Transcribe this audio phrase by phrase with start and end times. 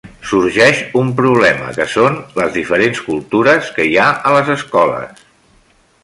[0.27, 5.21] Sorgeix un problema que són les diferents cultures que hi ha a les escoles.